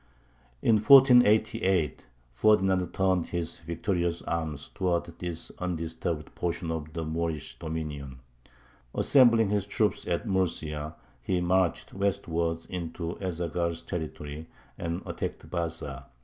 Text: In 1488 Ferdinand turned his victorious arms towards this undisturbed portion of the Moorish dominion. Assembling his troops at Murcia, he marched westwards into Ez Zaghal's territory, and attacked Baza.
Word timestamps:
In 0.63 0.77
1488 0.77 2.07
Ferdinand 2.31 2.87
turned 2.91 3.27
his 3.27 3.59
victorious 3.59 4.23
arms 4.23 4.69
towards 4.69 5.11
this 5.19 5.51
undisturbed 5.59 6.33
portion 6.33 6.71
of 6.71 6.91
the 6.93 7.05
Moorish 7.05 7.59
dominion. 7.59 8.19
Assembling 8.95 9.49
his 9.51 9.67
troops 9.67 10.07
at 10.07 10.27
Murcia, 10.27 10.95
he 11.21 11.39
marched 11.39 11.93
westwards 11.93 12.65
into 12.65 13.15
Ez 13.19 13.39
Zaghal's 13.41 13.83
territory, 13.83 14.47
and 14.75 15.03
attacked 15.05 15.47
Baza. 15.51 16.07